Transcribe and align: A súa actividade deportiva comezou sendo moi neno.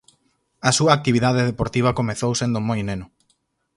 A 0.69 0.71
súa 0.77 0.95
actividade 0.97 1.41
deportiva 1.49 1.97
comezou 1.99 2.31
sendo 2.41 2.59
moi 2.67 2.79
neno. 2.89 3.05